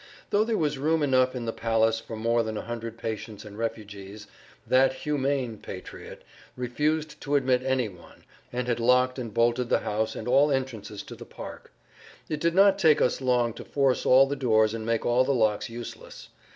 [0.31, 3.45] Though there was room[Pg 63] enough in the palace for more than a hundred patients
[3.45, 4.25] and refugees,
[4.65, 6.23] that humane patriot
[6.55, 11.03] refused to admit any one, and had locked and bolted the house and all entrances
[11.03, 11.71] to the park.
[12.29, 15.35] It did not take us long to force all the doors and make all the
[15.35, 16.29] locks useless.